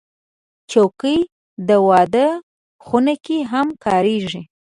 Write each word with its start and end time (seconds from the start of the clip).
چوکۍ 0.71 1.19
د 1.67 1.69
واده 1.89 2.27
خونه 2.85 3.13
کې 3.25 3.37
هم 3.51 3.67
کارېږي. 3.85 4.41